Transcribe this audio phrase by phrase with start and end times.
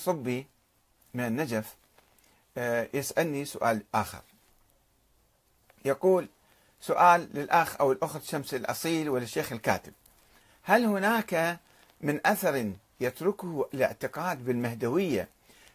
[0.00, 0.46] صبي
[1.14, 1.76] من النجف
[2.58, 4.20] آه، يسألني سؤال آخر.
[5.84, 6.28] يقول
[6.80, 9.92] سؤال للأخ أو الأخت شمس الأصيل وللشيخ الكاتب.
[10.62, 11.58] هل هناك
[12.00, 15.28] من أثر يتركه الاعتقاد بالمهدوية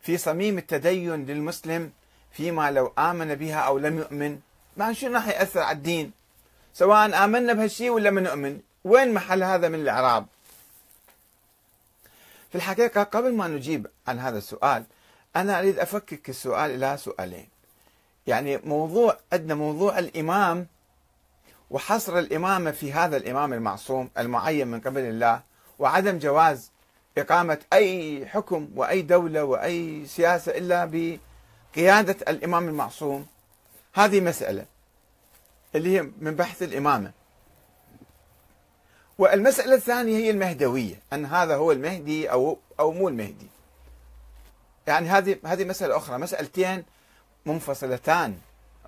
[0.00, 1.92] في صميم التدين للمسلم
[2.32, 4.40] فيما لو آمن بها أو لم يؤمن؟
[4.76, 6.12] ما شنو راح يأثر على الدين؟
[6.74, 10.26] سواء آمنا بهالشيء ولا ما نؤمن وين محل هذا من الإعراب؟
[12.50, 14.84] في الحقيقة قبل ما نجيب عن هذا السؤال
[15.36, 17.48] أنا أريد أفكك السؤال إلى سؤالين.
[18.26, 20.66] يعني موضوع عندنا موضوع الإمام
[21.70, 25.42] وحصر الإمامة في هذا الإمام المعصوم المعين من قبل الله
[25.78, 26.70] وعدم جواز
[27.18, 30.84] إقامة أي حكم وأي دولة وأي سياسة إلا
[31.74, 33.26] بقيادة الإمام المعصوم.
[33.92, 34.64] هذه مسألة
[35.74, 37.12] اللي هي من بحث الإمامة.
[39.20, 43.46] والمسألة الثانية هي المهدوية أن هذا هو المهدي أو أو مو المهدي.
[44.86, 46.84] يعني هذه هذه مسألة أخرى مسألتين
[47.46, 48.38] منفصلتان.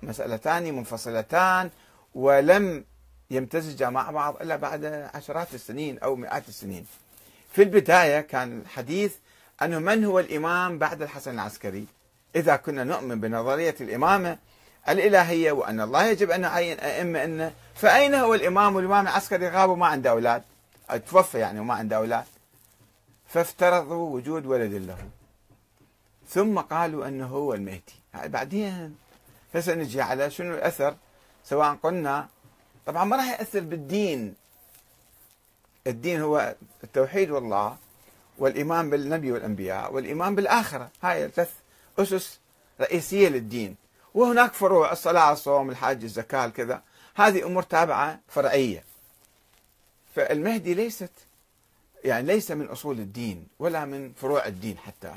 [0.01, 1.69] مسألتان منفصلتان
[2.15, 2.85] ولم
[3.31, 6.85] يمتزجا مع بعض إلا بعد عشرات السنين أو مئات السنين.
[7.51, 9.13] في البداية كان الحديث
[9.61, 11.85] أنه من هو الإمام بعد الحسن العسكري؟
[12.35, 14.37] إذا كنا نؤمن بنظرية الإمامة
[14.89, 19.87] الإلهية وأن الله يجب أن يعين أئمة أنه فأين هو الإمام والإمام العسكري غاب وما
[19.87, 20.43] عنده أولاد؟
[21.09, 22.25] توفى يعني وما عنده أولاد.
[23.27, 24.97] فافترضوا وجود ولد له.
[26.27, 27.93] ثم قالوا أنه هو المهدي.
[28.25, 28.95] بعدين
[29.55, 30.95] هسه نجي على شنو الأثر؟
[31.43, 32.27] سواء قلنا
[32.85, 34.35] طبعا ما راح يأثر بالدين.
[35.87, 37.77] الدين هو التوحيد والله
[38.37, 40.89] والإيمان بالنبي والأنبياء والإيمان بالآخرة.
[41.03, 41.51] هاي ثلاث
[41.99, 42.39] أسس
[42.81, 43.75] رئيسية للدين.
[44.13, 46.81] وهناك فروع الصلاة الصوم الحج الزكاة كذا
[47.15, 48.83] هذه أمور تابعة فرعية.
[50.15, 51.11] فالمهدي ليست
[52.03, 55.13] يعني ليس من أصول الدين ولا من فروع الدين حتى.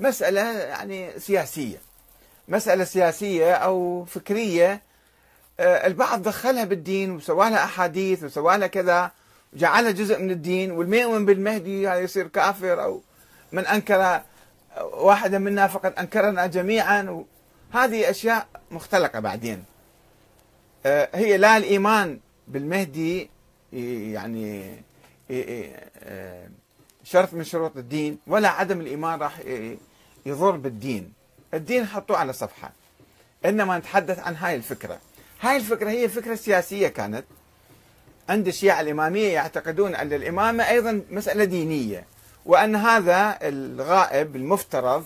[0.00, 1.78] مسألة يعني سياسية.
[2.48, 4.82] مسألة سياسية أو فكرية
[5.60, 9.10] آه، البعض دخلها بالدين وسوى لها أحاديث وسوى لها كذا
[9.52, 13.02] وجعلها جزء من الدين والمي يؤمن بالمهدي يصير كافر أو
[13.52, 14.22] من أنكر
[14.80, 17.24] واحدا منا فقد أنكرنا جميعا.
[17.72, 19.56] هذه أشياء مختلقة بعدين.
[19.58, 19.64] آه،
[20.86, 23.30] هي لا الإيمان بالمهدي
[23.72, 24.74] يعني
[25.30, 26.48] آه،
[27.04, 29.40] شرط من شروط الدين ولا عدم الإيمان راح
[30.26, 31.12] يضر بالدين.
[31.54, 32.72] الدين حطوه على صفحة.
[33.44, 34.98] إنما نتحدث عن هاي الفكرة.
[35.40, 37.24] هاي الفكرة هي فكرة سياسية كانت.
[38.28, 42.04] عند الشيعة الإمامية يعتقدون أن الإمامة أيضا مسألة دينية
[42.46, 45.04] وأن هذا الغائب المفترض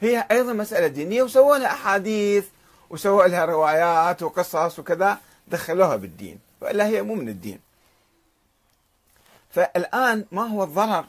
[0.00, 2.44] هي أيضا مسألة دينية وسووا لها أحاديث
[2.94, 5.18] وسووا لها روايات وقصص وكذا
[5.48, 6.38] دخلوها بالدين.
[6.60, 7.60] وإلا هي مو من الدين.
[9.50, 11.04] فالآن ما هو الضرر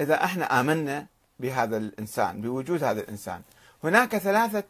[0.00, 1.06] إذا إحنا آمنا
[1.40, 3.42] بهذا الإنسان بوجود هذا الإنسان؟
[3.84, 4.64] هناك ثلاثة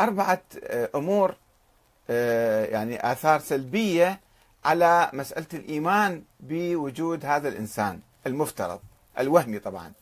[0.00, 1.34] أربعة آه، أمور
[2.10, 4.20] آه، يعني آثار سلبية
[4.64, 8.80] على مسألة الإيمان بوجود هذا الإنسان المفترض
[9.18, 9.92] الوهمي طبعا.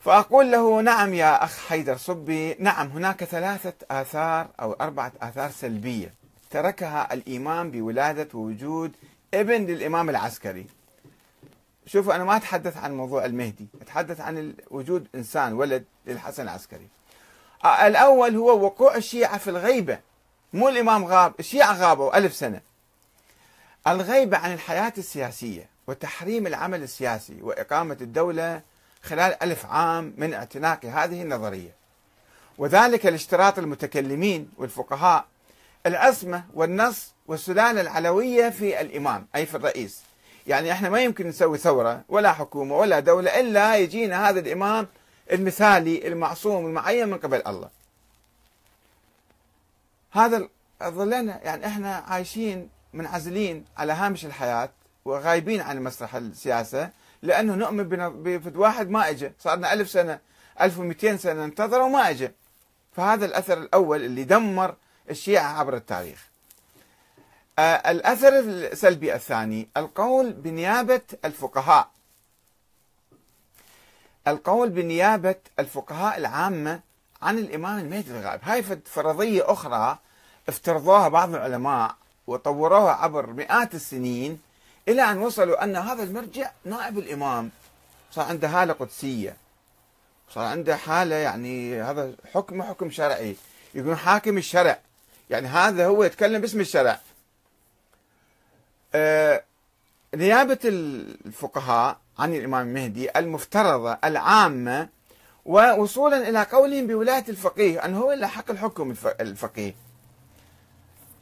[0.00, 6.14] فأقول له نعم يا أخ حيدر صبي نعم هناك ثلاثة آثار أو أربعة آثار سلبية
[6.50, 8.92] تركها الإيمان بولادة ووجود
[9.34, 10.66] ابن للإمام العسكري.
[11.86, 16.88] شوفوا أنا ما أتحدث عن موضوع المهدي أتحدث عن وجود إنسان ولد للحسن العسكري.
[17.64, 19.98] الأول هو وقوع الشيعة في الغيبة
[20.52, 22.60] مو الإمام غاب الشيعة غابوا ألف سنة.
[23.86, 28.62] الغيبة عن الحياة السياسية وتحريم العمل السياسي وإقامة الدولة
[29.02, 31.74] خلال ألف عام من اعتناق هذه النظرية.
[32.58, 35.24] وذلك لاشتراط المتكلمين والفقهاء
[35.86, 40.02] العصمة والنص والسلالة العلوية في الإمام أي في الرئيس.
[40.46, 44.86] يعني إحنا ما يمكن نسوي ثورة ولا حكومة ولا دولة إلا يجينا هذا الإمام
[45.32, 47.68] المثالي المعصوم المعين من قبل الله.
[50.12, 50.48] هذا
[50.82, 54.70] ظلنا يعني إحنا عايشين منعزلين على هامش الحياة
[55.04, 56.90] وغايبين عن مسرح السياسة.
[57.22, 57.88] لأنه نؤمن
[58.22, 60.18] بفد واحد ما اجى صار لنا ألف سنة
[60.60, 62.30] 1200 سنة انتظر وما اجى
[62.96, 64.74] فهذا الأثر الأول اللي دمر
[65.10, 66.26] الشيعة عبر التاريخ.
[67.58, 71.88] آه الأثر السلبي الثاني القول بنيابة الفقهاء.
[74.28, 76.80] القول بنيابة الفقهاء العامة
[77.22, 79.98] عن الإمام المهدي الغائب هاي فرضية أخرى
[80.48, 81.94] افترضوها بعض العلماء
[82.26, 84.40] وطوروها عبر مئات السنين
[84.88, 87.50] إلى أن وصلوا أن هذا المرجع نائب الإمام.
[88.12, 89.36] صار عنده حالة قدسية.
[90.30, 93.36] صار عنده حالة يعني هذا حكم حكم شرعي.
[93.74, 94.78] يكون حاكم الشرع.
[95.30, 97.00] يعني هذا هو يتكلم باسم الشرع.
[98.94, 99.44] آه
[100.14, 104.88] نيابة الفقهاء عن الإمام المهدي المفترضة العامة
[105.44, 109.74] ووصولا إلى قولهم بولاية الفقيه أنه هو اللي حق الحكم الفقيه.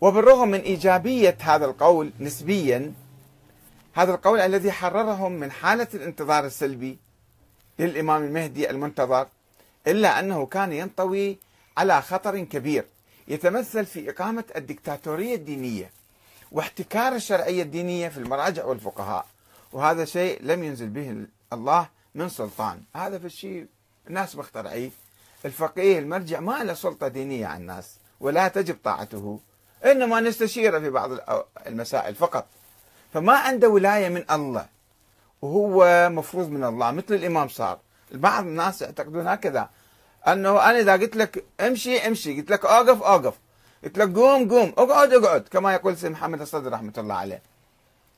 [0.01, 2.93] وبالرغم من إيجابية هذا القول نسبيا
[3.95, 6.99] هذا القول الذي حررهم من حالة الانتظار السلبي
[7.79, 9.27] للإمام المهدي المنتظر
[9.87, 11.39] إلا أنه كان ينطوي
[11.77, 12.85] على خطر كبير
[13.29, 15.91] يتمثل في إقامة الدكتاتورية الدينية
[16.53, 19.27] واحتكار الشرعية الدينية في المراجع والفقهاء
[19.73, 22.83] وهذا شيء لم ينزل به الله من سلطان.
[22.95, 23.67] هذا في الشيء
[24.09, 24.91] الناس مخترعيه.
[25.45, 29.41] الفقيه المرجع ما له سلطة دينية على الناس ولا تجب طاعته
[29.85, 31.11] إنما نستشيره في بعض
[31.67, 32.47] المسائل فقط.
[33.15, 34.67] فما عنده ولاية من الله
[35.43, 37.79] وهو مفروض من الله مثل الإمام صار
[38.13, 39.69] بعض الناس يعتقدون هكذا
[40.29, 43.35] أنه أنا إذا قلت لك امشي امشي قلت لك أوقف أوقف.
[43.85, 47.43] قلت لك قوم قوم اقعد اقعد كما يقول سيد محمد الصدر رحمة الله عليه.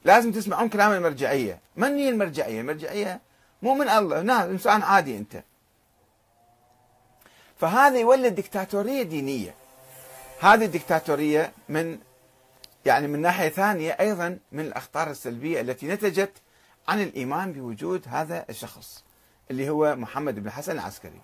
[0.04, 1.60] لازم تسمعون كلام المرجعية.
[1.76, 3.20] من هي المرجعية؟ المرجعية
[3.62, 4.22] مو من الله.
[4.22, 5.42] ناس إنسان عادي أنت.
[7.58, 9.54] فهذا يولد دكتاتورية دينية.
[10.40, 11.98] هذه الدكتاتورية من
[12.86, 16.32] يعني من ناحية ثانية أيضا من الأخطار السلبية التي نتجت
[16.88, 19.04] عن الإيمان بوجود هذا الشخص
[19.50, 21.20] اللي هو محمد بن الحسن العسكري.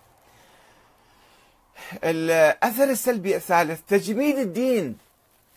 [2.04, 4.98] الأثر السلبي الثالث تجميد الدين.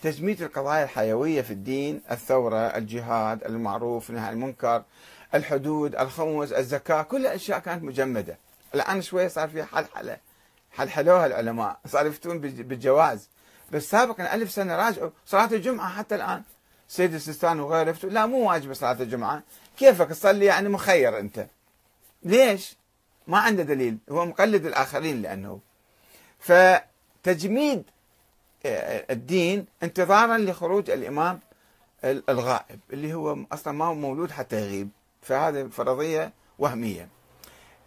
[0.03, 4.83] تجميد القضايا الحيوية في الدين الثورة الجهاد المعروف نهي المنكر
[5.35, 8.37] الحدود الخمس الزكاة كل أشياء كانت مجمدة.
[8.75, 10.17] الآن شوي صار في حلحلة
[10.71, 13.29] حلحلوها العلماء صار يفتون بالجواز.
[13.71, 16.43] بس سابقا ألف سنة راجعوا صلاة الجمعة حتى الآن.
[16.87, 19.43] سيد السيستان وغيره لا مو واجب صلاة الجمعة.
[19.77, 21.47] كيفك؟ تصلي يعني مخير أنت.
[22.23, 22.77] ليش؟
[23.27, 23.97] ما عنده دليل.
[24.11, 25.59] هو مقلد الآخرين لأنه.
[26.39, 27.83] فتجميد
[28.65, 31.39] آه، الدين انتظارا لخروج الإمام
[32.03, 34.89] الغائب اللي هو أصلا ما هو مولود حتى يغيب.
[35.21, 37.09] فهذه فرضية وهمية.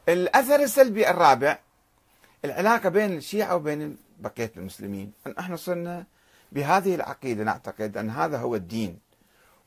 [0.08, 1.58] الأثر السلبي الرابع
[2.44, 5.12] العلاقة بين الشيعة وبين بقية المسلمين.
[5.26, 6.04] أن إحنا صرنا
[6.52, 8.98] بهذه العقيدة نعتقد أن هذا هو الدين.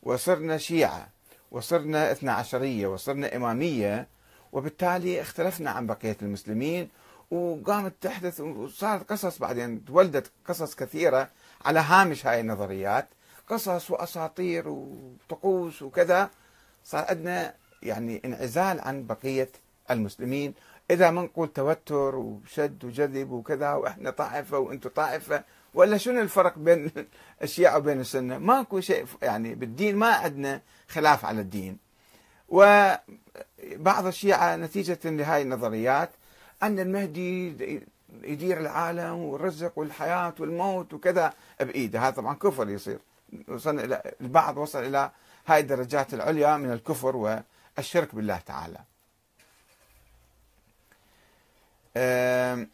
[0.04, 1.10] وصرنا شيعة
[1.52, 4.08] وصرنا اثنا عشرية وصرنا إمامية
[4.52, 6.90] وبالتالي اختلفنا عن بقية المسلمين
[7.32, 11.30] وقامت تحدث وصارت قصص بعدين تولدت قصص كثيرة
[11.66, 13.08] على هامش هاي النظريات
[13.50, 16.30] قصص وأساطير وطقوس وكذا.
[16.86, 17.54] صار عندنا
[17.84, 19.50] يعني انعزال عن بقية
[19.92, 20.54] المسلمين.
[20.92, 25.44] إذا ما نقول توتر وشد وجذب وكذا وإحنا طائفة وأنتم طائفة
[25.74, 26.92] ولا شنو الفرق بين
[27.44, 31.78] الشيعة وبين السنة؟ ماكو شيء يعني بالدين ما عندنا خلاف على الدين.
[32.50, 36.10] وبعض الشيعة نتيجة لهذه النظريات
[36.64, 37.48] أن المهدي
[38.24, 42.00] يدير العالم والرزق والحياة والموت وكذا بإيده.
[42.00, 43.00] هذا طبعا كفر يصير.
[43.48, 45.12] وصلنا إلى البعض وصل إلى
[45.48, 47.16] هاي الدرجات العليا من الكفر
[47.78, 48.80] والشرك بالله تعالى.
[51.96, 52.70] Um,